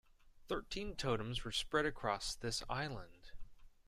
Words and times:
Thirteen 0.47 0.95
totems 0.95 1.45
were 1.45 1.51
spread 1.51 1.85
across 1.85 2.33
this 2.33 2.63
island. 2.67 3.33